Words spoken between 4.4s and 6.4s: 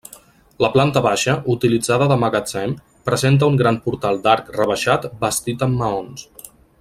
rebaixat bastit amb maons.